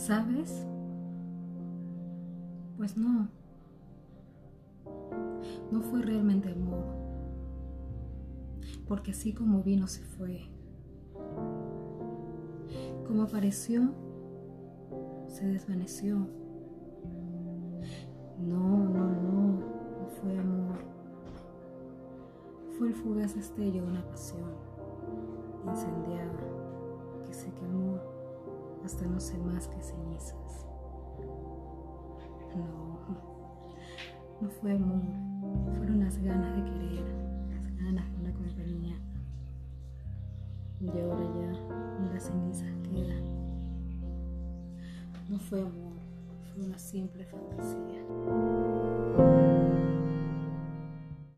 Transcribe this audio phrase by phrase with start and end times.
[0.00, 0.66] ¿Sabes?
[2.78, 3.28] Pues no.
[5.70, 6.86] No fue realmente amor.
[8.88, 10.48] Porque así como vino se fue.
[13.06, 13.92] Como apareció,
[15.28, 16.16] se desvaneció.
[18.38, 19.58] No, no, no,
[20.00, 20.78] no fue amor.
[22.78, 24.48] Fue el fugaz destello de una pasión
[25.68, 26.40] incendiada
[27.26, 28.19] que se quemó
[28.90, 30.66] hasta no ser más que cenizas.
[32.56, 32.98] No,
[34.40, 35.04] no fue amor,
[35.76, 37.04] fueron las ganas de querer,
[37.50, 38.96] las ganas de una compañía.
[40.80, 43.24] Y ahora ya ni las cenizas quedan.
[45.28, 45.92] No fue amor,
[46.52, 48.59] fue una simple fantasía.